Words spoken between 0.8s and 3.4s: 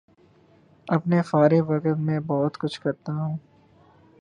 اپنے فارغ وقت میں بہت کچھ کرتا ہوں